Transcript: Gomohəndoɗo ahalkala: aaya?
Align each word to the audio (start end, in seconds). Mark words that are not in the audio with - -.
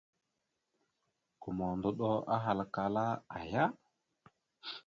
Gomohəndoɗo 1.41 2.09
ahalkala: 2.35 3.05
aaya? 3.37 3.63